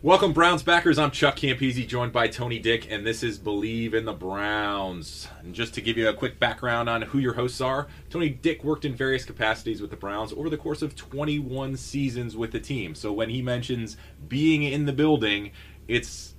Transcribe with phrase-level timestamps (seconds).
[0.00, 0.96] Welcome, Browns backers.
[0.96, 5.26] I'm Chuck Campese, joined by Tony Dick, and this is Bleav in the Browns.
[5.40, 8.62] And just to give you a quick background on who your hosts are, Tony Dick
[8.62, 12.60] worked in various capacities with the Browns over the course of 21 seasons with the
[12.60, 12.94] team.
[12.94, 13.96] So when he mentions
[14.28, 15.50] being in the building,
[15.88, 16.36] it's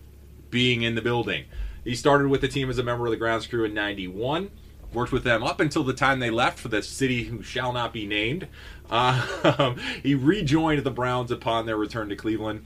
[0.50, 1.44] being in the building.
[1.84, 4.52] He started with the team as a member of the grounds crew in 91
[4.94, 7.94] worked with them up until the time they left for the city who shall not
[7.94, 8.48] be named.
[8.90, 12.66] Uh, he rejoined the Browns upon their return to Cleveland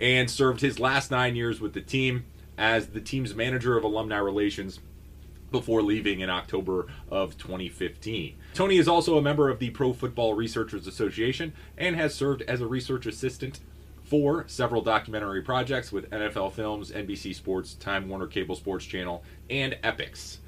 [0.00, 2.24] and served his last nine years with the team
[2.58, 4.80] as the team's manager of alumni relations
[5.50, 8.36] before leaving in October of 2015.
[8.54, 12.60] Tony is also a member of the Pro Football Researchers Association and has served as
[12.60, 13.60] a research assistant
[14.04, 19.76] for several documentary projects with NFL Films, NBC Sports, Time Warner Cable Sports Channel, and
[19.82, 20.38] Epix.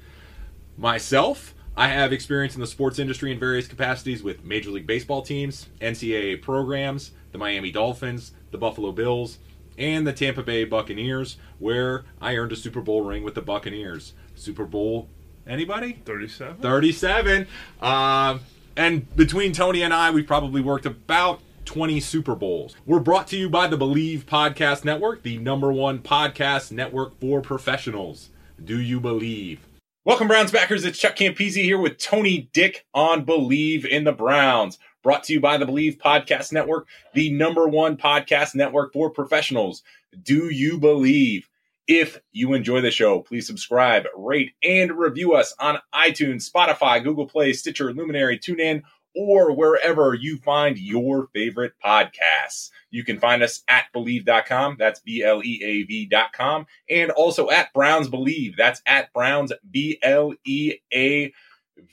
[0.77, 5.21] Myself, I have experience in the sports industry in various capacities with Major League Baseball
[5.21, 9.39] teams, NCAA programs, the Miami Dolphins, the Buffalo Bills,
[9.77, 14.13] and the Tampa Bay Buccaneers, where I earned a Super Bowl ring with the Buccaneers.
[14.35, 15.09] Super Bowl,
[15.47, 16.01] anybody?
[16.05, 16.57] 37?
[16.61, 17.47] 37.
[17.81, 18.41] Um,
[18.75, 22.75] and between Tony and I, we've probably worked about 20 Super Bowls.
[22.85, 27.41] We're brought to you by the Bleav Podcast Network, the number one podcast network for
[27.41, 28.29] professionals.
[28.63, 29.59] Do you believe?
[30.05, 30.85] Welcome, Browns backers.
[30.85, 34.79] It's Chuck Campese here with Tony Dick on Bleav in the Browns.
[35.01, 39.83] Brought to you by the Bleav Podcast Network, the number one podcast network for professionals.
[40.23, 41.49] Do you believe?
[41.87, 47.25] If you enjoy the show, please subscribe, rate, and review us on iTunes, Spotify, Google
[47.25, 48.83] Play, Stitcher, Luminary, TuneIn,
[49.15, 52.69] or wherever you find your favorite podcasts.
[52.91, 54.75] You can find us at bleav.com.
[54.77, 56.67] That's B L E A V.com.
[56.89, 58.55] And also at Browns Bleav.
[58.55, 61.33] That's at Browns B L E A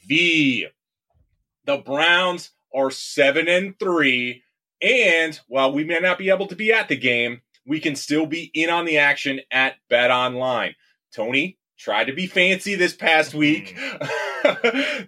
[0.06, 0.66] V.
[1.64, 4.42] The Browns are seven and three.
[4.82, 8.26] And while we may not be able to be at the game, we can still
[8.26, 10.74] be in on the action at Bet Online.
[11.14, 13.38] Tony tried to be fancy this past mm-hmm.
[13.38, 13.76] week.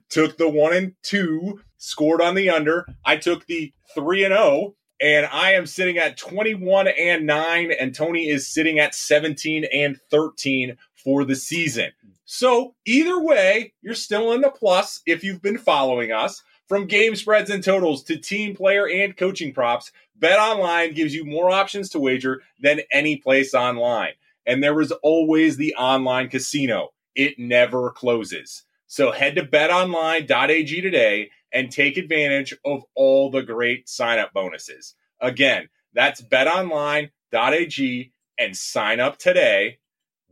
[0.11, 2.87] took the one and two, scored on the under.
[3.05, 7.95] I took the three and oh, and I am sitting at 21 and 9 and
[7.95, 11.93] Tony is sitting at 17 and 13 for the season.
[12.25, 16.43] So, either way, you're still in the plus if you've been following us.
[16.69, 21.25] From game spreads and totals to team player and coaching props, Bet Online gives you
[21.25, 24.13] more options to wager than any place online.
[24.45, 26.91] And there is always the online casino.
[27.15, 28.65] It never closes.
[28.87, 34.95] So head to betonline.ag today and take advantage of all the great sign up bonuses.
[35.21, 39.79] Again, that's betonline.ag and sign up today.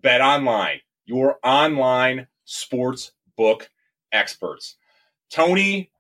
[0.03, 3.71] Bet Online, your online sports book
[4.13, 4.77] experts.
[5.31, 5.91] Tony,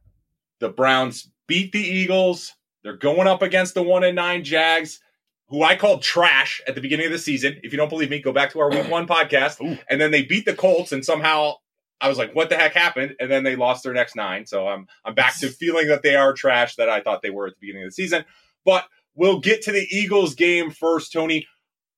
[0.60, 2.52] the Browns beat the Eagles.
[2.82, 5.00] They're going up against the 1 and 9 Jags,
[5.48, 7.60] who I called trash at the beginning of the season.
[7.62, 9.60] If you don't believe me, go back to our week 1 podcast.
[9.60, 9.78] Ooh.
[9.90, 11.54] And then they beat the Colts and somehow
[12.00, 13.16] I was like, what the heck happened?
[13.18, 14.46] And then they lost their next nine.
[14.46, 17.46] So I'm I'm back to feeling that they are trash that I thought they were
[17.46, 18.24] at the beginning of the season.
[18.64, 21.46] But we'll get to the Eagles game first, Tony.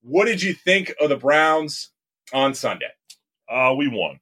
[0.03, 1.91] What did you think of the Browns
[2.33, 2.91] on Sunday?
[3.51, 4.21] Uh, we won.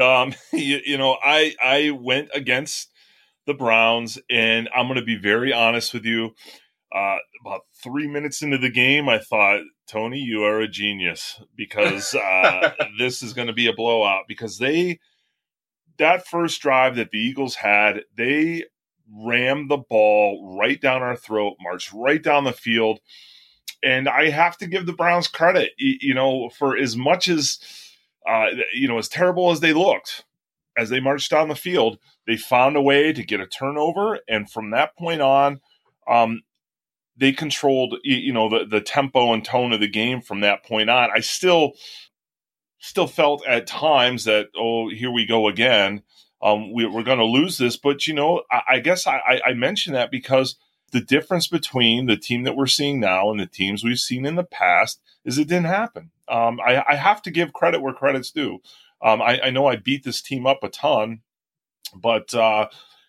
[0.00, 2.90] Um, you, you know, I I went against
[3.46, 6.34] the Browns, and I'm going to be very honest with you.
[6.94, 12.14] Uh, about three minutes into the game, I thought, Tony, you are a genius because
[12.14, 15.00] uh, this is going to be a blowout because they
[15.98, 18.64] that first drive that the Eagles had, they
[19.10, 23.00] rammed the ball right down our throat, marched right down the field.
[23.82, 27.58] And I have to give the Browns credit, you know, for as much as,
[28.28, 30.24] uh, you know, as terrible as they looked
[30.76, 34.20] as they marched down the field, they found a way to get a turnover.
[34.28, 35.60] And from that point on,
[36.08, 36.42] um,
[37.16, 40.90] they controlled, you know, the, the tempo and tone of the game from that point
[40.90, 41.10] on.
[41.14, 41.72] I still,
[42.78, 46.02] still felt at times that, oh, here we go again.
[46.42, 47.76] Um, we, are going to lose this.
[47.76, 50.56] But, you know, I, I guess I, I mentioned that because
[50.92, 54.36] the difference between the team that we're seeing now and the teams we've seen in
[54.36, 56.10] the past is it didn't happen.
[56.28, 58.60] Um, I, I, have to give credit where credit's due.
[59.02, 61.20] Um, I, I, know I beat this team up a ton,
[61.94, 62.68] but uh,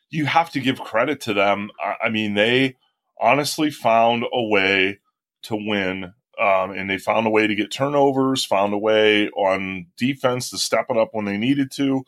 [0.10, 1.70] you have to give credit to them.
[1.84, 2.76] I, I mean, they
[3.20, 5.00] honestly found a way
[5.44, 9.88] to win um, and they found a way to get turnovers, found a way on
[9.98, 12.06] defense to step it up when they needed to.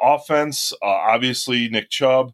[0.00, 2.32] Offense, uh, obviously, Nick Chubb,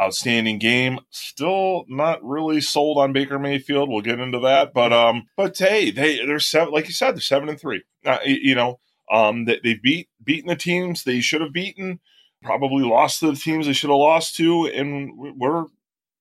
[0.00, 0.98] outstanding game.
[1.10, 3.88] Still not really sold on Baker Mayfield.
[3.88, 7.20] We'll get into that, but um, but hey, they they're seven, like you said, they're
[7.20, 7.82] seven and three.
[8.04, 8.80] Uh, you know,
[9.10, 12.00] um, they, they've beat beaten the teams they should have beaten.
[12.42, 15.66] Probably lost to the teams they should have lost to, and we're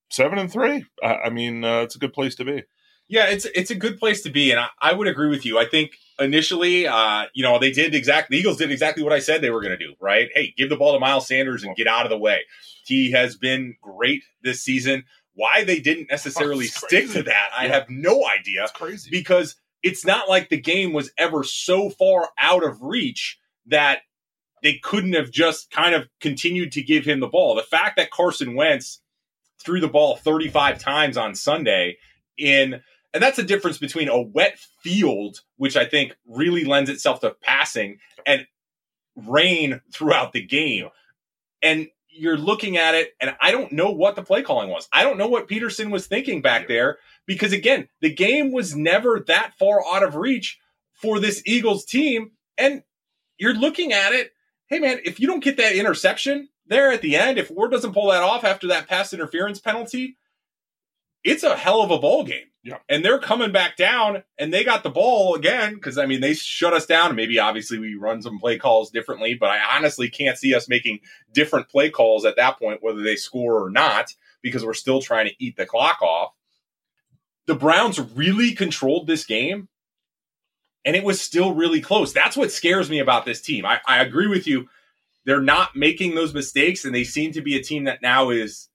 [0.10, 0.86] seven and three.
[1.02, 2.64] I, I mean, uh, it's a good place to be.
[3.08, 5.58] Yeah, it's it's a good place to be, and I, I would agree with you.
[5.58, 9.20] I think initially, uh, you know, they did exactly the Eagles did exactly what I
[9.20, 9.96] said they were going to do.
[10.00, 10.30] Right?
[10.34, 12.42] Hey, give the ball to Miles Sanders and get out of the way.
[12.86, 15.06] He has been great this season.
[15.34, 18.64] Why they didn't necessarily stick to that, I have no idea.
[18.64, 23.40] It's crazy because it's not like the game was ever so far out of reach
[23.68, 24.02] that
[24.64, 27.56] they couldn't have just kind of continued to give him the ball.
[27.56, 29.02] The fact that Carson Wentz
[29.60, 31.98] threw the ball 35 times on Sunday
[32.38, 32.82] in
[33.14, 37.36] and that's the difference between a wet field, which I think really lends itself to
[37.42, 38.46] passing, and
[39.16, 40.90] rain throughout the game.
[41.62, 44.88] And you're looking at it, and I don't know what the play calling was.
[44.92, 49.24] I don't know what Pederson was thinking back there because, again, the game was never
[49.28, 50.60] that far out of reach
[50.94, 52.32] for this Eagles team.
[52.58, 52.84] And
[53.38, 54.34] you're looking at it,
[54.70, 57.94] hey, man, if you don't get that interception there at the end, if Ward doesn't
[57.94, 60.18] pull that off after that pass interference penalty,
[61.24, 62.46] it's a hell of a ball game.
[62.64, 62.78] Yeah.
[62.88, 66.34] And they're coming back down and they got the ball again because, I mean, they
[66.34, 67.16] shut us down.
[67.16, 71.00] Maybe obviously we run some play calls differently, but I honestly can't see us making
[71.34, 75.28] different play calls at that point, whether they score or not, because we're still trying
[75.28, 76.34] to eat the clock off.
[77.48, 79.70] The Browns really controlled this game
[80.86, 82.14] and it was still really close.
[82.14, 83.66] That's what scares me about this team.
[83.66, 84.68] I, I agree with you.
[85.26, 88.70] They're not making those mistakes and they seem to be a team that now is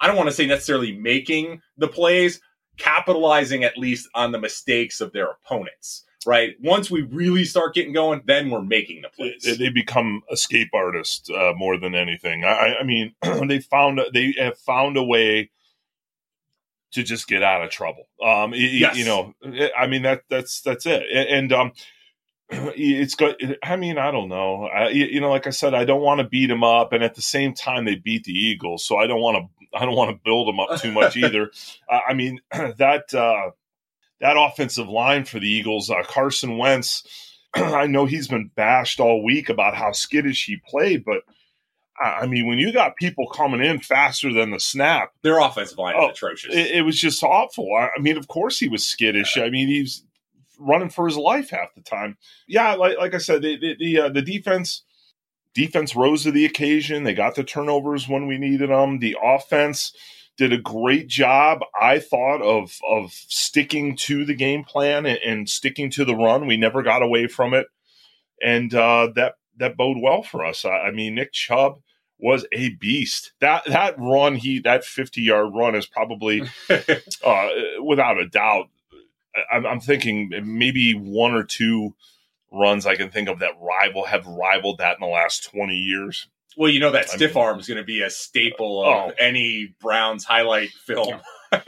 [0.00, 2.40] I don't want to say necessarily making the plays,
[2.76, 6.04] capitalizing at least on the mistakes of their opponents.
[6.26, 6.54] Right.
[6.62, 9.42] Once we really start getting going, then we're making the plays.
[9.42, 12.44] They, they become escape artists uh, more than anything.
[12.44, 13.14] I, I mean,
[13.46, 15.50] they found they have found a way
[16.94, 18.08] to just get out of trouble.
[18.24, 18.96] Um, yes.
[18.96, 19.34] you, know,
[19.76, 21.02] I mean that that's that's it.
[21.12, 21.72] And um,
[22.50, 23.58] it's good.
[23.62, 24.66] I mean, I don't know.
[24.66, 27.14] I, you know, like I said, I don't want to beat them up, and at
[27.14, 30.10] the same time, they beat the Eagles, so I don't want to I don't want
[30.10, 31.50] to build them up too much either.
[31.90, 33.50] uh, I mean that uh,
[34.20, 37.02] that offensive line for the Eagles, uh, Carson Wentz.
[37.54, 41.22] I know he's been bashed all week about how skittish he played, but
[42.00, 45.94] I mean, when you got people coming in faster than the snap, their offensive line
[45.96, 46.54] oh, is atrocious.
[46.54, 47.68] It, it, was just awful.
[47.76, 49.36] I, mean, of course he was skittish.
[49.36, 49.44] Yeah.
[49.44, 50.04] I mean, he's
[50.58, 52.16] running for his life half the time.
[52.48, 54.82] Yeah, like, like I said, the the the, uh, the defense
[55.54, 57.04] defense rose to the occasion.
[57.04, 58.98] They got the turnovers when we needed them.
[58.98, 59.92] The offense
[60.36, 65.48] did a great job, I thought, of of sticking to the game plan and, and
[65.48, 66.46] sticking to the run.
[66.46, 67.68] We never got away from it,
[68.42, 70.64] and uh, that that bode well for us.
[70.64, 71.80] I, I mean, Nick Chubb
[72.18, 73.32] was a beast.
[73.40, 76.42] That that run, he that fifty yard run is probably,
[77.24, 77.48] uh,
[77.82, 78.68] without a doubt.
[79.52, 81.94] I'm, I'm thinking maybe one or two
[82.54, 86.28] runs I can think of that rival have rivaled that in the last 20 years.
[86.56, 89.10] Well, you know that I stiff mean, arm is going to be a staple of
[89.10, 89.12] oh.
[89.18, 91.20] any Browns highlight film.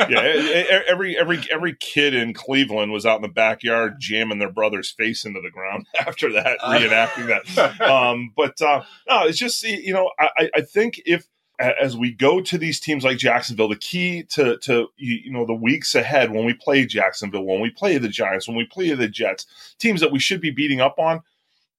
[0.08, 4.90] Yeah, every every every kid in Cleveland was out in the backyard jamming their brother's
[4.90, 7.80] face into the ground after that, reenacting that.
[7.86, 11.26] Um, but uh, no, it's just you know I, I think if
[11.58, 15.54] as we go to these teams like Jacksonville, the key to to you know the
[15.54, 19.08] weeks ahead when we play Jacksonville, when we play the Giants, when we play the
[19.08, 19.46] Jets,
[19.78, 21.22] teams that we should be beating up on,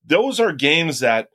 [0.05, 1.29] those are games that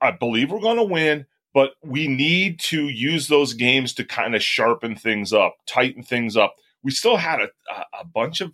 [0.00, 1.26] I believe we're going to win,
[1.56, 6.36] but we need to use those games to kind of sharpen things up, tighten things
[6.36, 6.54] up.
[6.82, 7.48] We still had a,
[7.98, 8.52] a bunch of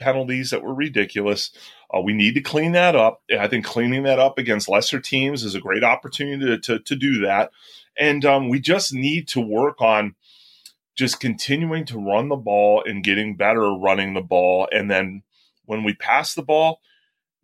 [0.00, 1.52] penalties that were ridiculous.
[1.94, 3.22] Uh, we need to clean that up.
[3.38, 6.96] I think cleaning that up against lesser teams is a great opportunity to, to, to
[6.96, 7.52] do that.
[7.96, 10.16] And um, we just need to work on
[10.96, 14.66] just continuing to run the ball and getting better running the ball.
[14.72, 15.22] And then
[15.66, 16.80] when we pass the ball,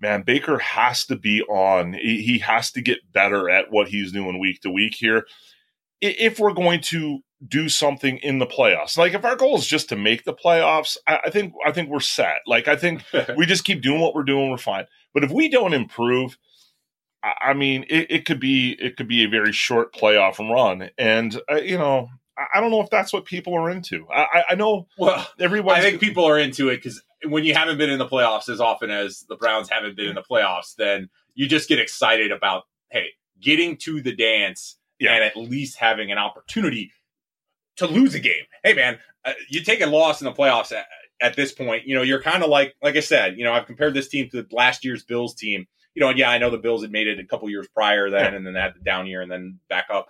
[0.00, 1.92] man, Baker has to be on.
[1.94, 5.26] He has to get better at what he's doing week to week here.
[6.00, 9.88] If we're going to do something in the playoffs, like if our goal is just
[9.88, 12.40] to make the playoffs, I, think I think we're set.
[12.46, 13.02] Like I think
[13.36, 14.86] we just keep doing what we're doing, we're fine.
[15.14, 16.36] But if we don't improve,
[17.22, 21.40] I mean, it, it could be it could be a very short playoff run, and
[21.50, 22.08] uh, you know,
[22.54, 24.06] I don't know if that's what people are into.
[24.10, 24.86] I, I know.
[24.98, 25.74] Well, everyone.
[25.74, 28.60] I think people are into it because when you haven't been in the playoffs as
[28.60, 32.64] often as the Browns haven't been in the playoffs, then you just get excited about
[32.90, 33.08] hey,
[33.40, 35.14] getting to the dance yeah.
[35.14, 36.92] and at least having an opportunity
[37.76, 38.44] to lose a game.
[38.64, 40.86] Hey, man, uh, you take a loss in the playoffs at,
[41.20, 41.86] at this point.
[41.86, 44.28] You know, you're kind of like, like I said, you know, I've compared this team
[44.30, 45.66] to last year's Bills team.
[45.94, 48.10] You know, and yeah, I know the Bills had made it a couple years prior
[48.10, 48.36] then, yeah.
[48.36, 50.08] and then had the down year and then back up.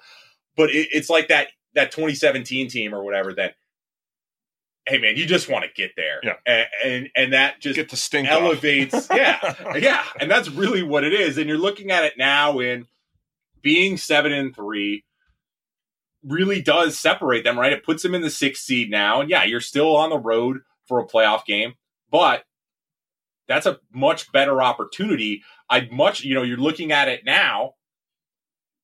[0.57, 3.55] But it, it's like that that 2017 team or whatever that
[4.87, 6.21] hey man, you just want to get there.
[6.23, 6.35] Yeah.
[6.47, 9.09] And and, and that just get the stink elevates.
[9.14, 9.76] yeah.
[9.76, 10.05] Yeah.
[10.21, 11.38] And that's really what it is.
[11.38, 12.87] And you're looking at it now in
[13.62, 15.05] being seven and three
[16.23, 17.73] really does separate them, right?
[17.73, 19.21] It puts them in the sixth seed now.
[19.21, 21.75] And yeah, you're still on the road for a playoff game,
[22.11, 22.45] but
[23.49, 25.43] that's a much better opportunity.
[25.69, 27.75] I'd much, you know, you're looking at it now.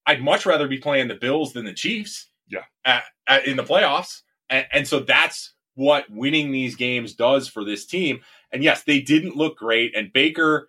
[0.06, 2.28] I'd much rather be playing the Bills than the Chiefs.
[2.48, 2.64] Yeah.
[2.84, 4.22] At, at, in the playoffs.
[4.50, 8.20] And, and so that's what winning these games does for this team.
[8.52, 9.96] And yes, they didn't look great.
[9.96, 10.68] And Baker,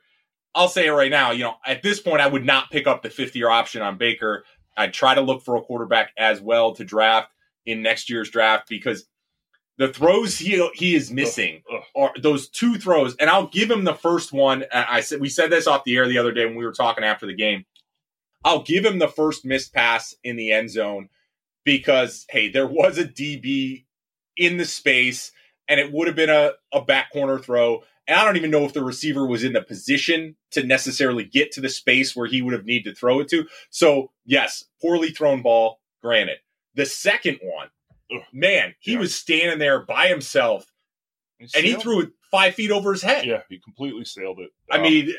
[0.55, 3.01] I'll say it right now, you know, at this point, I would not pick up
[3.01, 4.45] the fifth year option on Baker.
[4.77, 7.29] I'd try to look for a quarterback as well to draft
[7.65, 9.05] in next year's draft because
[9.77, 11.83] the throws he he is missing ugh, ugh.
[11.95, 14.65] are those two throws, and I'll give him the first one.
[14.71, 17.03] I said we said this off the air the other day when we were talking
[17.03, 17.65] after the game.
[18.45, 21.09] I'll give him the first missed pass in the end zone
[21.63, 23.85] because hey, there was a DB
[24.37, 25.31] in the space,
[25.67, 27.83] and it would have been a, a back corner throw.
[28.07, 31.51] And I don't even know if the receiver was in the position to necessarily get
[31.53, 33.45] to the space where he would have needed to throw it to.
[33.69, 36.39] So, yes, poorly thrown ball, granted.
[36.75, 37.69] The second one,
[38.33, 38.99] man, he yeah.
[38.99, 40.65] was standing there by himself
[41.39, 43.27] and he threw it five feet over his head.
[43.27, 44.49] Yeah, he completely sailed it.
[44.71, 45.13] I um, mean,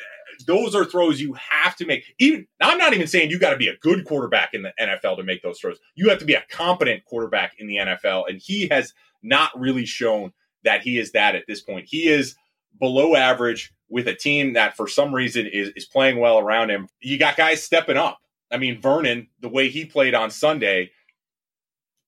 [0.49, 2.13] those are throws you have to make.
[2.19, 5.19] Even I'm not even saying you got to be a good quarterback in the NFL
[5.19, 5.79] to make those throws.
[5.95, 8.93] You have to be a competent quarterback in the NFL, and he has
[9.23, 10.33] not really shown
[10.65, 11.87] that he is that at this point.
[11.89, 12.35] He is
[12.81, 16.89] below average with a team that for some reason is, is playing well around him.
[17.01, 18.19] You got guys stepping up.
[18.51, 20.91] I mean, Vernon, the way he played on Sunday,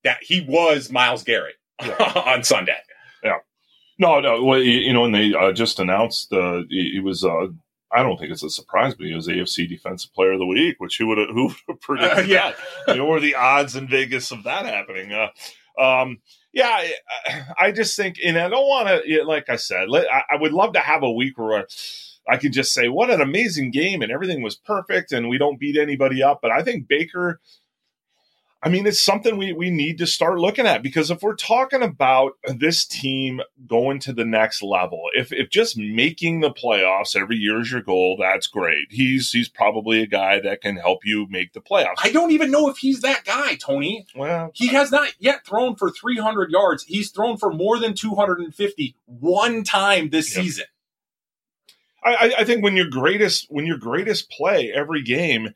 [0.02, 1.94] that he was Myles Garrett yeah.
[2.26, 2.76] on Sunday.
[3.98, 4.42] No, no.
[4.44, 7.46] Well, you know, when they uh, just announced, uh, he was uh,
[7.92, 10.76] I don't think it's a surprise, but he was AFC Defensive Player of the Week,
[10.78, 12.52] which who would have who would predicted uh, yeah.
[12.88, 15.12] You know, what are the odds in Vegas of that happening?
[15.12, 15.28] Uh,
[15.80, 16.18] um,
[16.52, 16.68] yeah,
[17.26, 20.36] I, I, just think, and I don't want to, like I said, let, I, I,
[20.40, 21.66] would love to have a week where
[22.26, 25.60] I could just say, what an amazing game, and everything was perfect, and we don't
[25.60, 26.38] beat anybody up.
[26.40, 27.40] But I think Baker
[28.62, 31.82] I mean, it's something we, we need to start looking at because if we're talking
[31.82, 37.36] about this team going to the next level, if, if just making the playoffs every
[37.36, 38.86] year is your goal, that's great.
[38.90, 41.96] He's he's probably a guy that can help you make the playoffs.
[42.02, 44.06] I don't even know if he's that guy, Tony.
[44.16, 46.84] Well, he has not yet thrown for 300 yards.
[46.84, 50.44] He's thrown for more than 250 one time this yep.
[50.44, 50.64] season.
[52.02, 55.50] I, I think when your greatest when your greatest play every game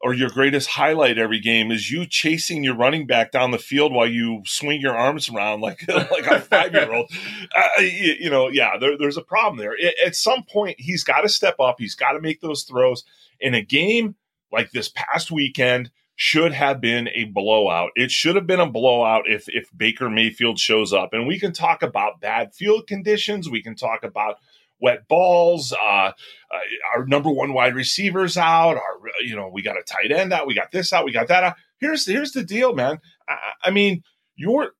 [0.00, 3.92] or your greatest highlight every game is you chasing your running back down the field
[3.92, 7.10] while you swing your arms around like like a five year old.
[7.54, 9.74] Uh, you, you, know, yeah, there, there's a problem there.
[10.04, 11.76] At some point, he's got to step up.
[11.78, 13.04] He's got to make those throws.
[13.40, 14.16] In a game
[14.52, 17.92] like this past weekend, should have been a blowout.
[17.96, 21.14] It should have been a blowout if if Baker Mayfield shows up.
[21.14, 23.48] And we can talk about bad field conditions.
[23.48, 24.36] We can talk about
[24.80, 25.72] wet balls.
[25.72, 26.12] Uh,
[26.52, 26.58] uh,
[26.94, 28.76] our number one wide receivers out.
[28.76, 30.46] Our you know we got a tight end out.
[30.46, 31.04] We got this out.
[31.04, 31.56] We got that out.
[31.78, 32.98] Here's here's the deal, man.
[33.28, 34.02] I, I mean,
[34.36, 34.72] you're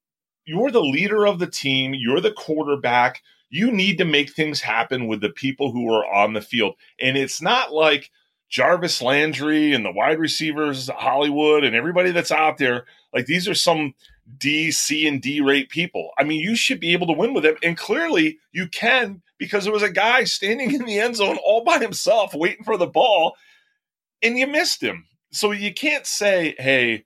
[0.45, 1.95] you're the leader of the team.
[1.95, 3.23] You're the quarterback.
[3.51, 7.17] You need to make things happen with the people who are on the field, and
[7.17, 8.11] it's not like.
[8.53, 12.85] Jarvis Landry and the wide receivers, Hollywood, and everybody that's out there.
[13.15, 13.95] Like these are some
[14.37, 16.11] D, C, and D rate people.
[16.19, 17.57] I mean, you should be able to win with them.
[17.63, 21.65] And clearly you can because there was a guy standing in the end zone all
[21.65, 23.37] by himself waiting for the ball
[24.23, 25.07] and you missed him.
[25.33, 27.05] So you can't say, hey,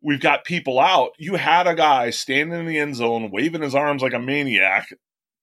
[0.00, 1.12] we've got people out.
[1.18, 4.88] You had a guy standing in the end zone waving his arms like a maniac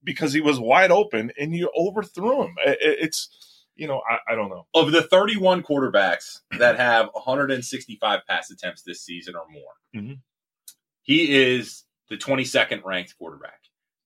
[0.04, 2.56] because he was wide open and you overthrew him.
[2.66, 3.30] It's
[3.76, 8.84] you know I, I, don't know of the 31 quarterbacks that have 165 pass attempts
[8.84, 9.74] this season or more.
[9.96, 10.14] Mm-hmm.
[11.04, 13.60] He is the 22nd ranked quarterback,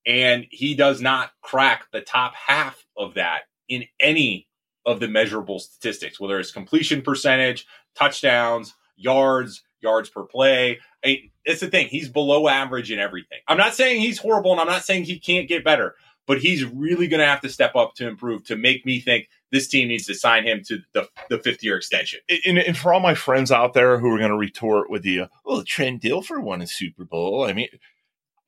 [0.05, 4.47] and he does not crack the top half of that in any
[4.85, 10.79] of the measurable statistics, whether it's completion percentage, touchdowns, yards, yards per play.
[11.03, 11.87] I mean, it's the thing.
[11.87, 13.39] He's below average in everything.
[13.47, 15.95] I'm not saying he's horrible and I'm not saying he can't get better,
[16.27, 19.27] but he's really going to have to step up to improve to make me think
[19.51, 22.19] this team needs to sign him to the, the fifth year extension.
[22.45, 25.27] And, and, for all my friends out there who are going to retort with the,
[25.45, 27.45] well, Trent Dilfer won a Super Bowl.
[27.45, 27.69] I mean,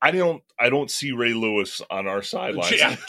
[0.00, 2.70] I don't I don't see Ray Lewis on our sidelines.
[2.70, 2.96] Yeah,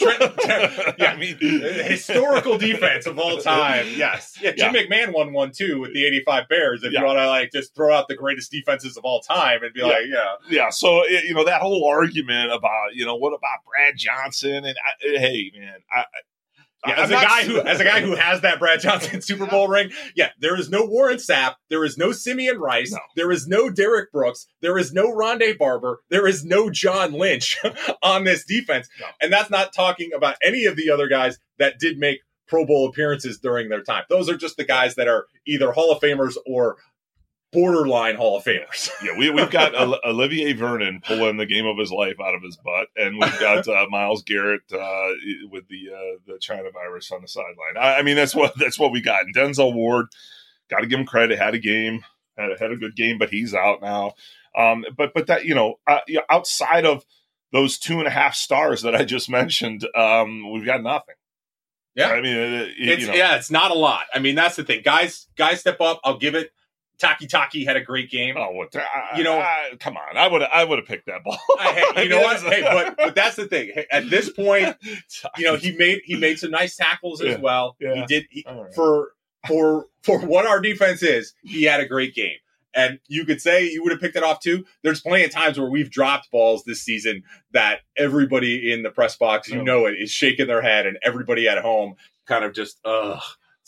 [0.98, 3.86] yeah I mean uh, historical defense of all time.
[3.94, 4.36] Yes.
[4.40, 4.82] Yeah, Jim yeah.
[4.82, 6.82] McMahon won one too with the 85 Bears.
[6.82, 7.00] If yeah.
[7.00, 9.82] you want to like just throw out the greatest defenses of all time and be
[9.82, 10.34] like, yeah.
[10.48, 14.76] Yeah, so you know that whole argument about, you know, what about Brad Johnson and
[14.76, 16.04] I, hey man, I
[16.86, 19.46] yeah, as I'm a guy who as a guy who has that Brad Johnson Super
[19.46, 22.98] Bowl ring, yeah, there is no Warren Sapp, there is no Simeon Rice, no.
[23.16, 27.58] there is no Derrick Brooks, there is no Rondé Barber, there is no John Lynch
[28.02, 28.88] on this defense.
[28.98, 29.06] No.
[29.20, 32.20] And that's not talking about any of the other guys that did make
[32.50, 34.02] Pro Bowl appearances during their time.
[34.08, 36.78] Those are just the guys that are either Hall of Famers or
[37.52, 38.90] borderline Hall of Famers.
[39.04, 42.56] yeah, we, we've got Olivier Vernon pulling the game of his life out of his
[42.56, 45.08] butt, and we've got uh, Myles Garrett uh,
[45.50, 47.76] with the uh, the China virus on the sideline.
[47.78, 49.24] I, I, mean, that's what that's what we got.
[49.24, 50.06] And Denzel Ward,
[50.68, 52.04] got to give him credit, had a game,
[52.36, 54.14] had, a, had a good game, but he's out now.
[54.56, 57.04] Um, but but that you know, uh, outside of
[57.52, 61.14] those two and a half stars that I just mentioned, um, we've got nothing.
[61.96, 63.14] Yeah, I mean, uh, it's, you know.
[63.14, 64.04] yeah, it's not a lot.
[64.14, 64.82] I mean, that's the thing.
[64.84, 66.00] Guys, guys, step up.
[66.04, 66.52] I'll give it
[67.00, 68.36] Takitaki had a great game.
[68.36, 68.74] Oh, what?
[69.16, 69.44] you know,
[69.78, 70.16] come on.
[70.16, 71.38] I would I would have picked that ball.
[71.58, 72.40] hey, you know what?
[72.40, 73.70] Hey, but but that's the thing.
[73.74, 74.76] Hey, at this point,
[75.38, 77.76] you know, he made he made some nice tackles as well.
[77.80, 77.94] Yeah.
[77.94, 78.72] He did he, right.
[78.74, 79.12] for
[79.46, 81.34] for for what our defense is.
[81.42, 82.36] He had a great game.
[82.72, 84.64] And you could say you would have picked it off too.
[84.84, 89.16] There's plenty of times where we've dropped balls this season that everybody in the press
[89.16, 89.64] box, you oh.
[89.64, 91.96] know it, is shaking their head, and everybody at home
[92.26, 93.20] kind of just, ugh.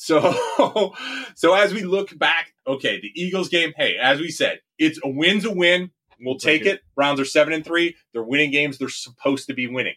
[0.02, 0.92] So,
[1.36, 3.72] so as we look back, okay, the Eagles game.
[3.76, 5.92] Hey, as we said, it's a win's a win.
[6.20, 6.80] We'll take it.
[6.96, 7.94] Browns are seven and three.
[8.12, 9.94] They're winning games they're supposed to be winning.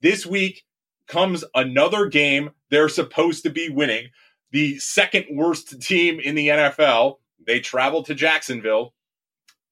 [0.00, 0.62] This week
[1.08, 4.10] comes another game they're supposed to be winning.
[4.52, 7.16] The second worst team in the NFL.
[7.44, 8.94] They travel to Jacksonville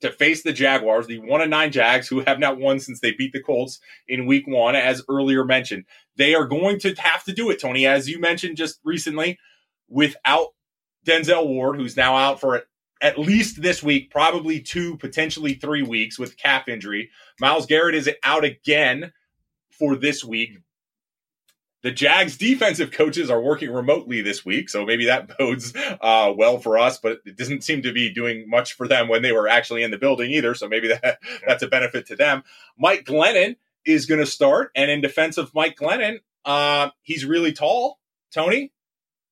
[0.00, 3.12] to face the Jaguars, the one and nine Jags, who have not won since they
[3.12, 3.78] beat the Colts
[4.08, 5.84] in week one, as earlier mentioned.
[6.16, 9.38] They are going to have to do it, Tony, as you mentioned just recently
[9.90, 10.48] without
[11.06, 12.62] Denzel Ward, who's now out for
[13.02, 17.10] at least this week, probably two, potentially three weeks with calf injury.
[17.40, 19.12] Myles Garrett is out again
[19.70, 20.58] for this week.
[21.82, 26.58] The Jags defensive coaches are working remotely this week, so maybe that bodes uh, well
[26.58, 26.98] for us.
[26.98, 29.90] But it doesn't seem to be doing much for them when they were actually in
[29.90, 30.54] the building either.
[30.54, 32.42] So maybe that that's a benefit to them.
[32.78, 37.52] Mike Glennon is going to start, and in defense of Mike Glennon, uh, he's really
[37.52, 37.98] tall.
[38.32, 38.72] Tony,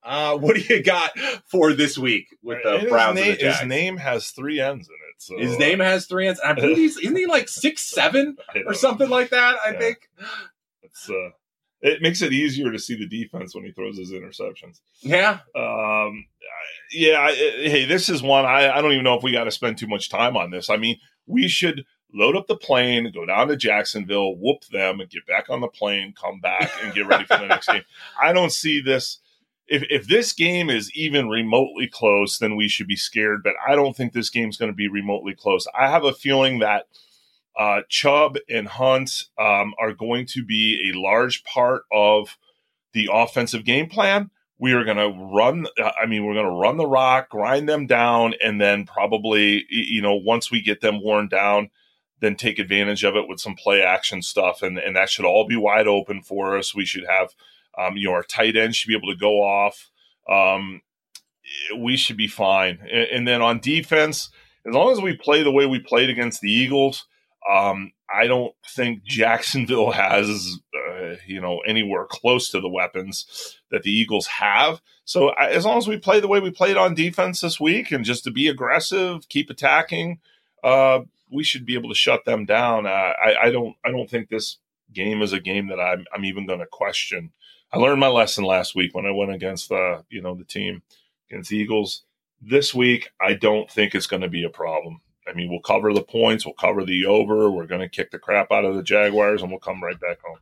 [0.02, 3.16] uh, what do you got for this week with the his Browns?
[3.16, 5.14] Name, the his name has three N's in it.
[5.18, 5.38] So.
[5.38, 6.40] His name has three N's.
[6.40, 9.56] I believe he's isn't he like six seven or something like that.
[9.64, 9.78] I yeah.
[9.78, 10.08] think.
[10.82, 11.30] It's uh,
[11.80, 14.80] it makes it easier to see the defense when he throws his interceptions.
[15.00, 15.40] Yeah.
[15.54, 16.26] Um.
[16.90, 17.30] Yeah.
[17.30, 19.88] hey, this is one I I don't even know if we got to spend too
[19.88, 20.70] much time on this.
[20.70, 21.84] I mean, we should
[22.14, 25.68] load up the plane, go down to Jacksonville, whoop them, and get back on the
[25.68, 27.82] plane, come back, and get ready for the next game.
[28.22, 29.18] I don't see this
[29.68, 33.42] if if this game is even remotely close, then we should be scared.
[33.42, 35.66] But I don't think this game's going to be remotely close.
[35.78, 36.86] I have a feeling that
[37.56, 42.38] uh, Chubb and Hunt um, are going to be a large part of
[42.92, 44.30] the offensive game plan.
[44.60, 45.66] We are going to run.
[45.78, 49.66] Uh, I mean, we're going to run the rock, grind them down, and then probably,
[49.68, 51.70] you know, once we get them worn down,
[52.20, 55.46] then take advantage of it with some play action stuff, and and that should all
[55.46, 56.74] be wide open for us.
[56.74, 57.34] We should have
[57.76, 59.90] um, you know, our tight end should be able to go off.
[60.28, 60.82] Um,
[61.76, 62.78] we should be fine.
[62.82, 64.30] And, and, then on defense,
[64.66, 67.06] as long as we play the way we played against the Eagles,
[67.48, 73.82] um, I don't think Jacksonville has, uh, you know, anywhere close to the weapons that
[73.82, 74.80] the Eagles have.
[75.04, 78.04] So as long as we play the way we played on defense this week, and
[78.04, 80.18] just to be aggressive, keep attacking,
[80.62, 81.00] uh,
[81.30, 82.86] we should be able to shut them down.
[82.86, 84.58] Uh, I, I, don't, I don't think this
[84.92, 87.32] game is a game that I'm, I'm even going to question
[87.72, 90.82] I learned my lesson last week when I went against the you know the team
[91.30, 92.04] against the Eagles.
[92.40, 95.00] This week, I don't think it's going to be a problem.
[95.28, 98.18] I mean, we'll cover the points, we'll cover the over, we're going to kick the
[98.18, 100.38] crap out of the Jaguars, and we'll come right back home.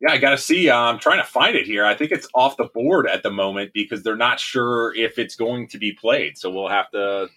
[0.00, 0.68] Yeah, I got to see.
[0.68, 1.84] Uh, I'm trying to find it here.
[1.86, 5.36] I think it's off the board at the moment because they're not sure if it's
[5.36, 6.36] going to be played.
[6.36, 7.28] So we'll have to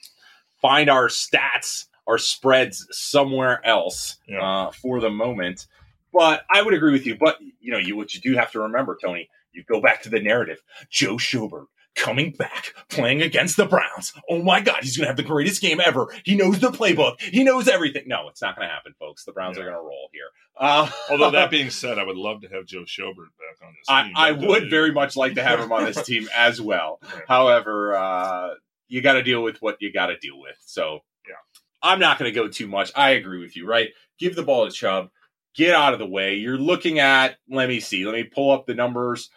[0.62, 4.41] find our stats, our spreads somewhere else Yeah.
[4.41, 5.67] uh, for the moment.
[6.13, 7.15] But I would agree with you.
[7.17, 9.29] But you know, you what you do have to remember, Tony.
[9.51, 10.59] You go back to the narrative.
[10.89, 14.13] Joe Schobert coming back, playing against the Browns.
[14.29, 16.07] Oh my God, he's going to have the greatest game ever.
[16.23, 17.19] He knows the playbook.
[17.19, 18.03] He knows everything.
[18.05, 19.25] No, it's not going to happen, folks.
[19.25, 19.63] The Browns Yeah.
[19.63, 20.27] are going to roll here.
[20.55, 23.85] Uh, Although that being said, I would love to have Joe Schobert back on this
[23.89, 24.13] I, team.
[24.15, 26.99] I would uh, very much like to have him on this team as well.
[27.03, 27.23] Right.
[27.27, 28.49] However, uh,
[28.87, 30.55] you got to deal with what you got to deal with.
[30.65, 31.33] So, Yeah.
[31.81, 32.91] I'm not going to go too much.
[32.95, 33.89] I agree with you, right?
[34.19, 35.09] Give the ball to Chubb,
[35.55, 36.35] get out of the way.
[36.35, 39.29] You're looking at, let me see, let me pull up the numbers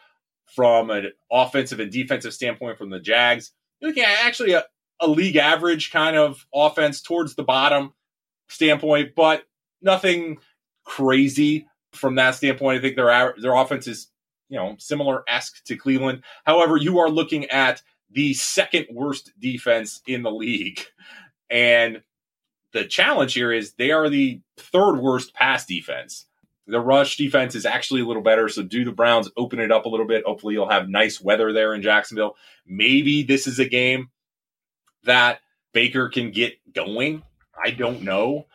[0.47, 3.53] from an offensive and defensive standpoint from the Jags.
[3.81, 4.65] You're looking at actually a,
[5.01, 7.93] a league average kind of offense towards the bottom
[8.49, 9.45] standpoint, but
[9.81, 10.39] nothing
[10.85, 12.79] crazy from that standpoint.
[12.79, 14.09] I think their their offense is
[14.49, 16.23] you know similar esque to Cleveland.
[16.45, 20.81] However, you are looking at the second worst defense in the league,
[21.51, 22.03] and
[22.73, 26.27] the challenge here is they are the third worst pass defense.
[26.67, 28.49] The rush defense is actually a little better.
[28.49, 30.25] So, do the Browns open it up a little bit?
[30.25, 32.37] Hopefully, you'll have nice weather there in Jacksonville.
[32.67, 34.11] Maybe this is a game
[35.05, 35.41] that
[35.73, 37.23] Baker can get going.
[37.63, 38.47] I don't know.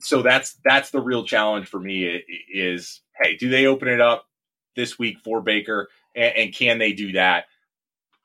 [0.00, 2.22] So that's that's the real challenge for me.
[2.52, 4.26] Is hey, do they open it up
[4.74, 7.44] this week for Baker, and, and can they do that?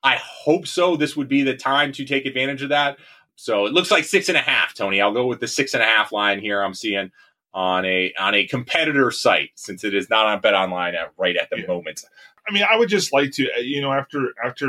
[0.04, 0.96] I hope so.
[0.96, 2.98] This would be the time to take advantage of that.
[3.42, 5.02] So it looks like six and a half, Tony.
[5.02, 6.62] I'll go with the six and a half line here.
[6.62, 7.10] I'm seeing
[7.56, 11.36] on a on a competitor site since it is not on Bet Online at, right
[11.36, 11.66] at the Yeah.
[11.66, 12.04] moment.
[12.48, 14.66] I mean, I would just like to, uh, you know, after after,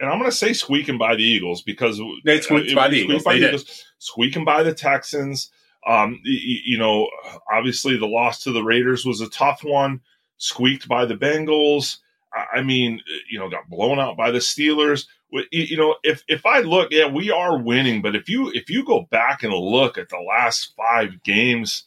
[0.00, 3.22] and I'm going to say squeaking by the Eagles because They squeaked by the Eagles.
[3.22, 3.46] by They the.
[3.48, 5.52] Eagles, squeaking by the Texans.
[5.86, 7.08] Um, y- y- you know,
[7.52, 10.00] obviously the loss to the Raiders was a tough one.
[10.38, 11.98] Squeaked by the Bengals.
[12.32, 15.06] I mean, you know, got blown out by the Steelers.
[15.50, 18.02] You know, if if I look, yeah, we are winning.
[18.02, 21.84] But if you if you go back and look at the last five games,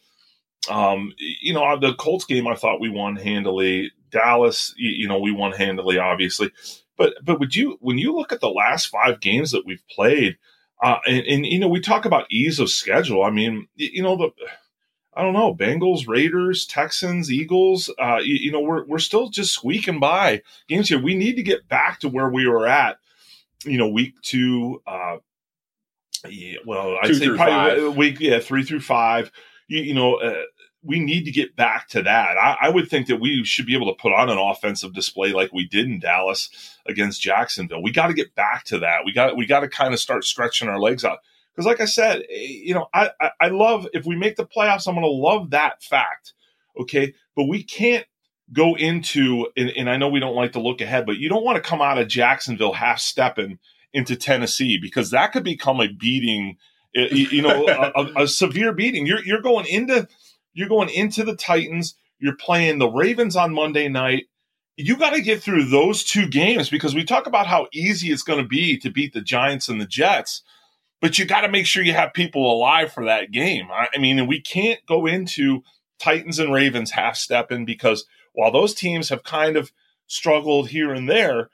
[0.69, 3.91] um, you know, the Colts game, I thought we won handily.
[4.12, 6.51] Dallas, you, you know, we won handily, obviously.
[6.97, 10.38] But but would you when you look at the last five games that we've played,
[10.84, 13.23] uh, and, and you know, we talk about ease of schedule.
[13.23, 14.30] I mean, you know, the
[15.13, 17.89] I don't know, Bengals, Raiders, Texans, Eagles.
[18.00, 21.02] Uh, you, you know, we're we're still just squeaking by games here.
[21.02, 22.97] We need to get back to where we were at.
[23.65, 24.82] You know, week two.
[24.88, 25.17] Uh,
[26.30, 27.97] yeah, well, I'd say probably five.
[27.97, 29.32] week yeah three through five.
[29.67, 30.43] You, you know, uh,
[30.84, 32.38] we need to get back to that.
[32.38, 35.32] I, I would think that we should be able to put on an offensive display
[35.34, 36.50] like we did in Dallas
[36.86, 37.84] against Jacksonville.
[37.84, 39.06] We got to get back to that.
[39.06, 41.19] We got we got to kind of start stretching our legs out
[41.54, 44.46] because, like I said, eh, you know, I, I I love if we make the
[44.46, 44.88] playoffs.
[44.88, 46.34] I'm going to love that fact.
[46.80, 48.06] Okay, but we can't
[48.54, 51.44] go into and, and I know we don't like to look ahead, but you don't
[51.44, 53.60] want to come out of Jacksonville half stepping
[53.94, 56.58] into Tennessee because that could become a beating.
[56.96, 59.06] eh, You know, a, a- a severe beating.
[59.06, 60.08] You're you're going into
[60.54, 61.96] you're going into the Titans.
[62.20, 64.26] You're playing the Ravens on Monday night.
[64.78, 68.24] You got to get through those two games because we talk about how easy it's
[68.24, 70.42] going to be to beat the Giants and the Jets,
[71.02, 73.70] but you got to make sure you have people alive for that game.
[73.72, 75.64] I, I mean, we can't go into
[76.00, 79.72] Titans and Ravens half stepping because while those teams have kind of
[80.08, 81.50] struggled here and there,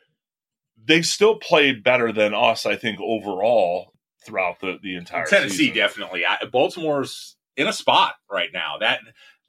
[0.83, 3.93] they've still played better than us, I think, overall
[4.25, 5.75] throughout the, the entire Tennessee season.
[5.75, 6.25] definitely.
[6.25, 8.77] I, Baltimore's in a spot right now.
[8.79, 8.99] That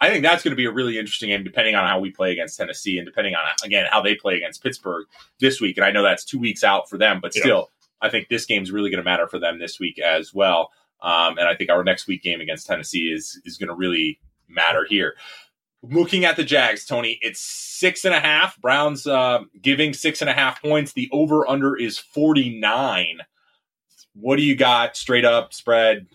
[0.01, 2.33] I think that's going to be a really interesting game, depending on how we play
[2.33, 5.07] against Tennessee and depending on again how they play against Pittsburgh
[5.41, 5.77] this week.
[5.77, 8.71] And I know that's two weeks out for them, but still, I think this game's
[8.73, 10.71] really going to matter for them this week as well.
[11.01, 14.21] Um, and I think our next week game against Tennessee is is going to really
[14.49, 15.15] matter here.
[15.83, 18.61] Looking at the Jags, Tony, it's six and a half.
[18.61, 20.93] Browns uh, giving six and a half points.
[20.93, 23.21] The over under is forty nine.
[24.15, 24.97] What do you got?
[24.97, 26.07] Straight up spread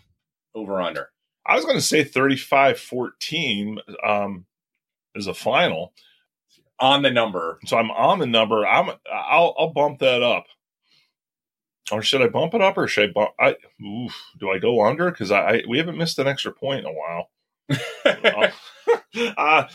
[0.53, 1.09] over under.
[1.45, 4.45] I was going to say 35 14 um,
[5.15, 5.93] is a final.
[6.79, 7.59] on the number.
[7.65, 8.65] So I'm on the number.
[8.67, 10.45] I'm I'll I'll bump that up.
[11.91, 14.85] Or should I bump it up or should I bump I oof, do I go
[14.85, 17.29] under cuz I, I we haven't missed an extra point in a while.
[19.37, 19.67] uh,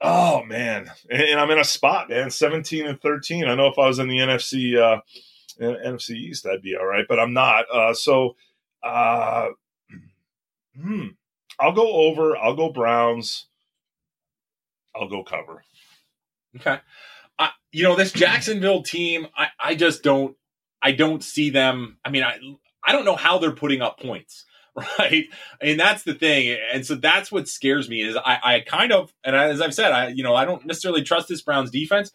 [0.00, 0.90] oh man.
[1.10, 2.30] And, and I'm in a spot, man.
[2.30, 3.46] 17 and 13.
[3.46, 5.00] I know if I was in the NFC uh
[5.60, 7.64] NFC East that'd be all right, but I'm not.
[7.72, 8.36] Uh so
[8.82, 9.48] uh
[10.78, 11.08] hmm.
[11.58, 12.36] I'll go over.
[12.36, 13.46] I'll go Browns.
[14.94, 15.64] I'll go cover.
[16.56, 16.78] Okay.
[17.38, 20.36] Uh, you know, this Jacksonville team, I, I just don't
[20.82, 21.98] I don't see them.
[22.04, 22.38] I mean, I
[22.84, 24.44] I don't know how they're putting up points.
[24.98, 25.26] right?
[25.60, 26.56] And that's the thing.
[26.72, 29.92] And so that's what scares me is I, I kind of, and as I've said,
[29.92, 32.12] I, you know, I don't necessarily trust this Browns defense,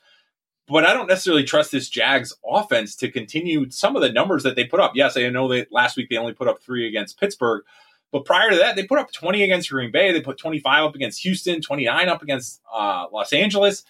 [0.67, 4.55] but I don't necessarily trust this Jags offense to continue some of the numbers that
[4.55, 4.93] they put up.
[4.95, 7.63] Yes, I know that last week they only put up three against Pittsburgh,
[8.11, 10.11] but prior to that, they put up 20 against Green Bay.
[10.11, 13.83] They put 25 up against Houston, 29 up against uh, Los Angeles.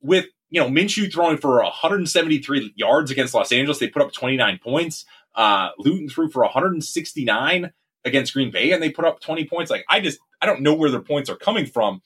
[0.00, 4.58] With you know Minshew throwing for 173 yards against Los Angeles, they put up 29
[4.62, 5.04] points.
[5.34, 7.72] Uh, Luton threw for 169
[8.06, 9.70] against Green Bay, and they put up 20 points.
[9.70, 12.00] Like I just I don't know where their points are coming from.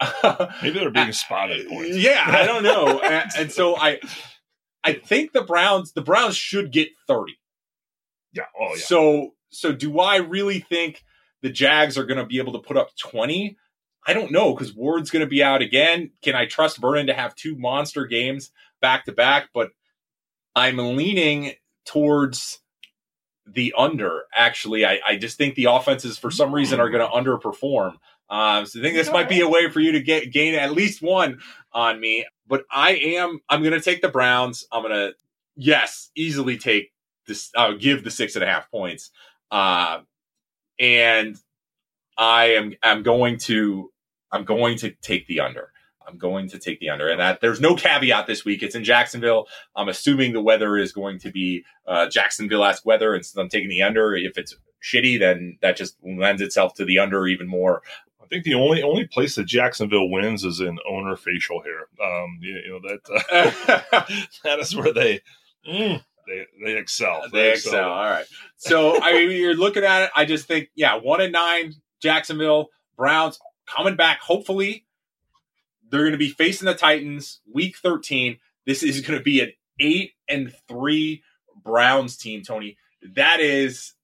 [0.60, 1.68] Maybe they're being spotted.
[1.68, 1.96] Points.
[1.96, 2.98] Yeah, I don't know.
[3.04, 4.00] and, and so I
[4.82, 7.38] I think the Browns the Browns should get 30.
[8.32, 8.42] Yeah.
[8.60, 8.82] Oh yeah.
[8.82, 11.04] So so do I really think
[11.42, 13.56] the Jags are going to be able to put up 20?
[14.06, 16.10] I don't know because Ward's going to be out again.
[16.22, 19.48] Can I trust Vernon to have two monster games back to back?
[19.54, 19.70] But
[20.54, 21.52] I'm leaning
[21.86, 22.60] towards
[23.46, 24.24] the under.
[24.34, 27.94] Actually, I, I just think the offenses for some reason are going to underperform.
[28.30, 30.72] Um, so I think this might be a way for you to get gain at
[30.72, 31.40] least one
[31.72, 32.26] on me.
[32.46, 34.66] But I am I'm going to take the Browns.
[34.72, 35.14] I'm going to
[35.56, 36.92] yes easily take
[37.26, 37.50] this.
[37.56, 39.10] I'll give the six and a half points.
[39.50, 40.00] Uh,
[40.78, 41.36] and
[42.16, 43.90] I am I'm going to
[44.34, 45.70] I'm going to take the under.
[46.06, 48.62] I'm going to take the under, and that there's no caveat this week.
[48.62, 49.46] It's in Jacksonville.
[49.74, 53.70] I'm assuming the weather is going to be uh, Jacksonville-esque weather, and since I'm taking
[53.70, 54.14] the under.
[54.14, 57.80] If it's shitty, then that just lends itself to the under even more.
[58.20, 61.86] I think the only only place that Jacksonville wins is in owner facial hair.
[62.04, 64.04] Um, you, you know that uh,
[64.44, 65.20] that is where they
[65.66, 67.22] mm, they they excel.
[67.32, 67.72] They, they excel.
[67.72, 67.92] excel.
[67.92, 68.26] All right.
[68.56, 70.10] So I mean, you're looking at it.
[70.16, 74.20] I just think, yeah, one and nine, Jacksonville Browns coming back.
[74.20, 74.86] Hopefully,
[75.90, 78.38] they're going to be facing the Titans week 13.
[78.66, 81.22] This is going to be an eight and three
[81.62, 82.76] Browns team, Tony.
[83.14, 83.94] That is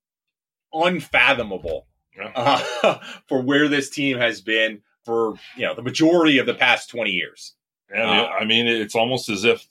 [0.73, 2.33] unfathomable yeah.
[2.83, 6.91] uh, for where this team has been for you know the majority of the past
[6.91, 7.55] 20 years.
[7.93, 9.67] Yeah, uh, I mean, it's almost as if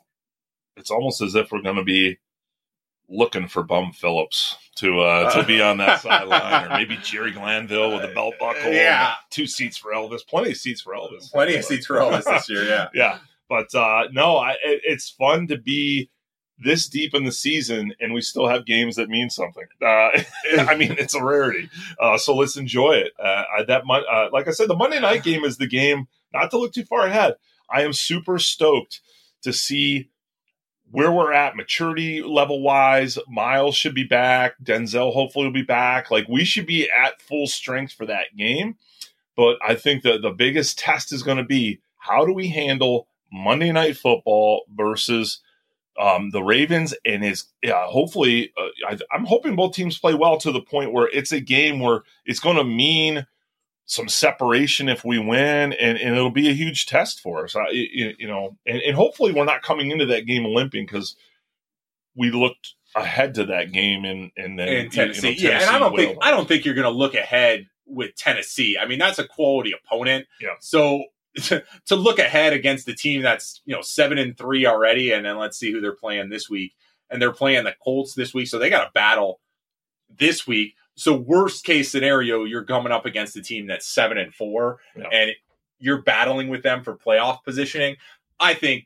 [0.76, 2.18] it's almost as if we're going to be
[3.10, 7.94] looking for Bum Phillips to uh, to be on that sideline, or maybe Jerry Glanville
[7.96, 8.72] with a belt buckle.
[8.72, 10.26] Yeah, two seats for Elvis.
[10.28, 11.32] Plenty of seats for Elvis.
[11.32, 12.64] Plenty of seats for Elvis this year.
[12.64, 13.20] Yeah, yeah.
[13.48, 16.10] But uh, no, I, it, it's fun to be
[16.62, 19.66] this deep in the season and we still have games that mean something.
[19.82, 20.10] Uh,
[20.60, 21.70] I mean, it's a rarity.
[21.98, 23.14] Uh, so let's enjoy it.
[23.18, 26.08] Uh, that uh, like I said, the Monday night game is the game.
[26.34, 27.36] Not to look too far ahead.
[27.72, 29.02] I am super stoked
[29.44, 30.10] to see
[30.92, 33.18] where we're at maturity level wise.
[33.28, 34.54] Myles should be back.
[34.64, 36.10] Denzel hopefully will be back.
[36.10, 38.76] Like we should be at full strength for that game.
[39.36, 43.08] But I think that the biggest test is going to be how do we handle
[43.32, 45.42] Monday night football versus
[46.00, 50.38] um, the Ravens and is yeah, hopefully uh, I, am hoping both teams play well
[50.38, 53.28] to the point where it's a game where it's going to mean
[53.90, 57.56] some separation if we win, and, and it'll be a huge test for us.
[57.56, 61.16] I, you, you know, and, and hopefully we're not coming into that game limping because
[62.16, 65.00] we looked ahead to that game in in, then, in Tennessee.
[65.00, 65.48] You know, Tennessee.
[65.48, 65.98] Yeah, and I don't will.
[65.98, 68.78] think I don't think you're going to look ahead with Tennessee.
[68.80, 70.28] I mean, that's a quality opponent.
[70.40, 70.54] Yeah.
[70.60, 71.06] So
[71.46, 75.26] to, to look ahead against the team that's you know seven and three already, and
[75.26, 76.74] then let's see who they're playing this week.
[77.10, 79.42] And they're playing the Colts this week, so they got a battle
[80.16, 80.76] this week.
[81.00, 85.08] So worst case scenario, you're coming up against a team that's seven and four, yeah.
[85.12, 85.32] and
[85.80, 87.96] you're battling with them for playoff positioning.
[88.38, 88.86] I think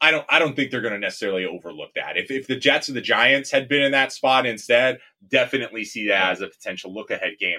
[0.00, 2.16] I don't I don't think they're going to necessarily overlook that.
[2.16, 6.08] If if the Jets or the Giants had been in that spot instead, definitely see
[6.08, 7.58] that as a potential look ahead game.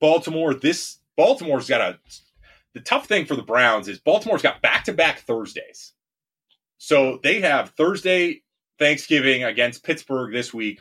[0.00, 1.98] Baltimore, this Baltimore's got a
[2.72, 5.92] the tough thing for the Browns is Baltimore's got back to back Thursdays.
[6.78, 8.42] So they have Thursday
[8.78, 10.80] Thanksgiving against Pittsburgh this week,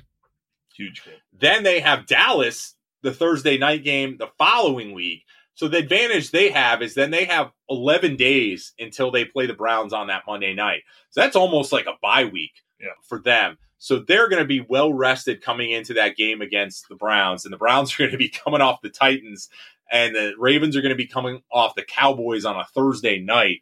[0.76, 1.16] Huge game.
[1.34, 5.24] Then they have Dallas, the Thursday night game, the following week.
[5.54, 9.54] So the advantage they have is then they have 11 days until they play the
[9.54, 10.82] Browns on that Monday night.
[11.12, 12.90] So that's almost like a bye week yeah.
[13.04, 13.58] for them.
[13.78, 17.46] So they're going to be well rested coming into that game against the Browns.
[17.46, 19.50] And the Browns are going to be coming off the Titans,
[19.92, 23.62] and the Ravens are going to be coming off the Cowboys on a Thursday night.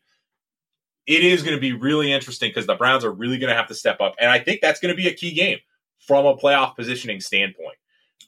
[1.06, 3.68] It is going to be really interesting because the Browns are really going to have
[3.68, 4.16] to step up.
[4.20, 5.60] And I think that's going to be a key game
[6.08, 7.78] from a playoff positioning standpoint.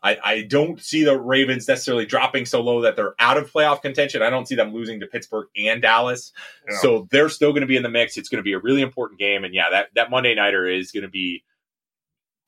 [0.03, 3.81] I, I, don't see the Ravens necessarily dropping so low that they're out of playoff
[3.81, 4.21] contention.
[4.21, 6.31] I don't see them losing to Pittsburgh and Dallas.
[6.81, 8.17] So they're still going to be in the mix.
[8.17, 9.43] It's going to be a really important game.
[9.45, 11.43] And yeah, that, that Monday Nighter is going to be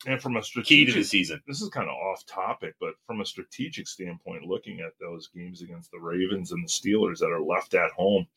[0.05, 1.41] and from a key to the season.
[1.47, 5.61] This is kind of off topic, but from a strategic standpoint, looking at those games
[5.61, 8.27] against the Ravens and the Steelers that are left at home,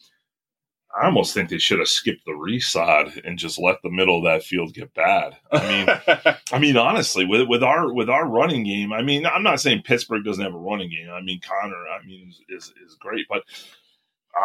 [0.99, 4.25] I almost think they should have skipped the resod and just let the middle of
[4.25, 5.37] that field get bad.
[5.53, 9.45] I mean, I mean, honestly, with with our with our running game, I mean, I'm
[9.45, 11.09] not saying Pittsburgh doesn't have a running game.
[11.13, 13.45] I mean, Conner, I mean, is is great, but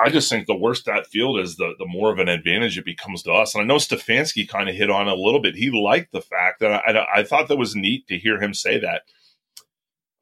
[0.04, 2.86] I just think the worse that field is, the the more of an advantage it
[2.86, 3.56] becomes to us.
[3.56, 5.56] And I know Stefanski kind of hit on a little bit.
[5.56, 8.80] He liked the fact that I, I thought that was neat to hear him say
[8.80, 9.04] that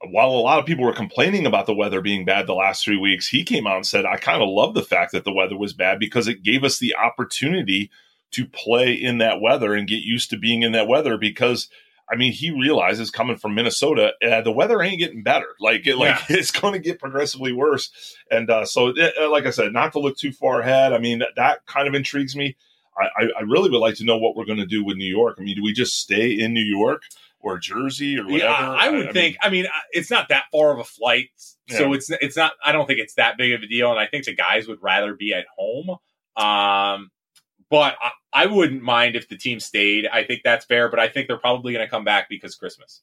[0.09, 2.97] while a lot of people were complaining about the weather being bad the last three
[2.97, 5.57] weeks, he came out and said, I kind of love the fact that the weather
[5.57, 7.89] was bad because it gave us the opportunity
[8.31, 11.69] to play in that weather and get used to being in that weather because
[12.11, 15.47] I mean, he realizes coming from Minnesota, uh, the weather ain't getting better.
[15.59, 16.35] Like, it, like yeah.
[16.37, 18.15] it's going to get progressively worse.
[18.29, 20.93] And uh, so, it, uh, like I said, not to look too far ahead.
[20.93, 22.57] I mean, that, that kind of intrigues me.
[22.95, 25.37] I, I, really would like to know what we're going to do with New York.
[25.39, 27.01] I mean, do we just stay in New York?
[27.43, 28.51] Or Jersey or whatever.
[28.51, 29.37] Yeah, I would I, think.
[29.41, 31.29] I mean, it's not that far of a flight,
[31.69, 31.95] so yeah.
[31.95, 32.53] it's it's not.
[32.65, 34.81] I don't think it's that big of a deal, and I think the guys would
[34.81, 35.89] rather be at home.
[36.35, 37.11] Um,
[37.69, 40.07] but I, I wouldn't mind if the team stayed.
[40.07, 43.01] I think that's fair, but I think they're probably going to come back because Christmas.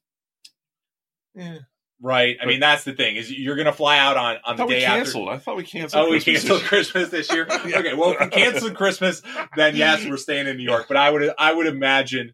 [1.35, 1.59] Yeah.
[2.03, 2.39] Right.
[2.41, 4.81] I mean, that's the thing is you're going to fly out on, on the day
[4.81, 5.29] canceled.
[5.29, 5.37] after.
[5.37, 6.03] I thought we canceled.
[6.03, 7.47] Oh, Christmas we canceled Christmas this year.
[7.67, 7.79] yeah.
[7.81, 7.95] Okay.
[7.95, 9.23] Well, if we canceled Christmas,
[9.55, 10.87] then yes, we're staying in New York.
[10.89, 12.33] But I would I would imagine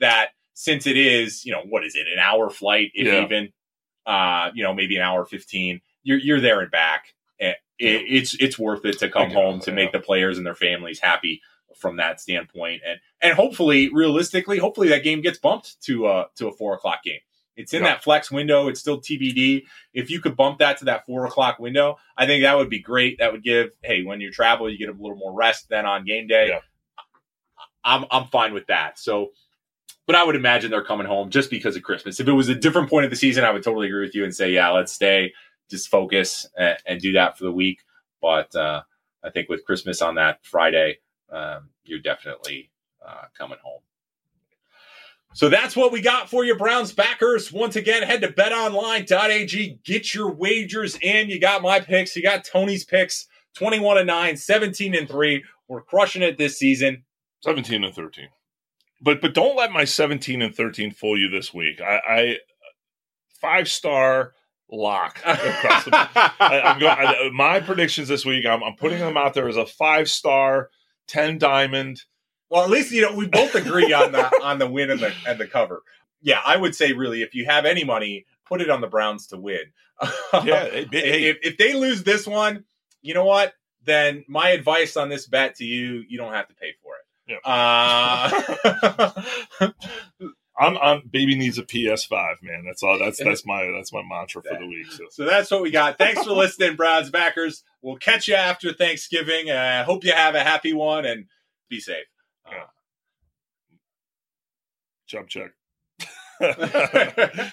[0.00, 3.22] that since it is, you know, what is it, an hour flight, if yeah.
[3.22, 3.52] even,
[4.06, 7.14] uh, you know, maybe an hour fifteen, you're you're there and back.
[7.38, 9.74] It, it, it's it's worth it to come home to yeah.
[9.74, 11.42] make the players and their families happy
[11.76, 16.48] from that standpoint, and and hopefully, realistically, hopefully that game gets bumped to uh to
[16.48, 17.20] a four o'clock game.
[17.54, 17.88] It's in yeah.
[17.88, 18.68] that flex window.
[18.68, 19.64] It's still TBD.
[19.92, 22.80] If you could bump that to that four o'clock window, I think that would be
[22.80, 23.18] great.
[23.18, 26.04] That would give, hey, when you travel, you get a little more rest than on
[26.04, 26.48] game day.
[26.48, 26.60] Yeah.
[27.84, 28.98] I'm I'm fine with that.
[28.98, 29.32] So
[30.06, 32.20] but I would imagine they're coming home just because of Christmas.
[32.20, 34.24] If it was a different point of the season, I would totally agree with you
[34.24, 35.32] and say, yeah, let's stay,
[35.68, 37.82] just focus and, and do that for the week.
[38.22, 38.82] But uh,
[39.24, 40.98] I think with Christmas on that Friday,
[41.30, 42.70] um, you're definitely
[43.06, 43.80] uh, coming home.
[45.34, 47.52] So that's what we got for you, Browns backers.
[47.52, 51.28] Once again, head to betonline.ag, get your wagers in.
[51.28, 55.44] You got my picks, you got Tony's picks 21 and 9, 17 and 3.
[55.68, 57.04] We're crushing it this season.
[57.42, 58.28] 17 and 13
[59.00, 61.80] but but don't let my 17 and 13 fool you this week.
[61.80, 62.36] I, I
[63.40, 64.32] five star
[64.70, 65.90] lock across the.
[66.40, 68.46] I, going, I, my predictions this week.
[68.46, 70.70] I'm, I'm putting them out there as a five star,
[71.06, 72.02] ten diamond.
[72.50, 75.12] Well, at least you know we both agree on the on the win and the
[75.26, 75.82] and the cover.
[76.22, 79.28] Yeah, I would say really, if you have any money, put it on the Browns
[79.28, 79.60] to win.
[80.32, 81.24] yeah, hey, hey.
[81.24, 82.64] If, if they lose this one,
[83.02, 83.54] you know what?
[83.84, 87.05] Then my advice on this bet to you, you don't have to pay for it.
[87.26, 87.38] Yeah.
[87.44, 89.10] Uh,
[90.58, 92.64] I'm, I'm baby needs a PS5, man.
[92.64, 92.98] That's all.
[92.98, 94.90] That's that's my that's my mantra for the week.
[94.90, 95.04] So.
[95.10, 95.98] so that's what we got.
[95.98, 97.62] Thanks for listening, Browns backers.
[97.82, 99.50] We'll catch you after Thanksgiving.
[99.50, 101.26] I uh, hope you have a happy one and
[101.68, 102.06] be safe.
[102.50, 102.58] Yeah.
[102.58, 102.66] Uh,
[105.06, 105.52] Jump check.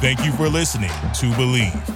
[0.00, 1.95] Thank you for listening to Bleav.